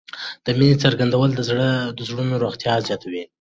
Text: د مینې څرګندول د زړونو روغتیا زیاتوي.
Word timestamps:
د 0.45 0.47
مینې 0.57 0.75
څرګندول 0.83 1.29
د 1.97 1.99
زړونو 2.09 2.33
روغتیا 2.43 2.73
زیاتوي. 2.87 3.23